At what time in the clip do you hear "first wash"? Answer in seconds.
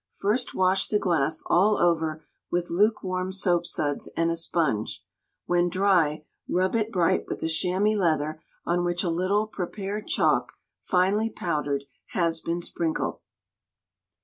0.17-0.87